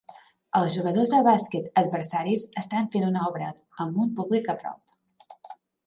Els 0.59 0.71
jugadors 0.77 1.11
de 1.11 1.19
bàsquet 1.27 1.67
adversaris 1.83 2.47
estan 2.65 2.91
fent 2.97 3.07
una 3.13 3.29
obra 3.29 3.53
amb 3.87 4.05
un 4.07 4.13
públic 4.23 4.55
a 4.57 4.61
prop 4.65 5.41